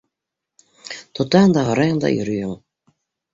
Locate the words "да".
1.59-1.67, 2.05-2.11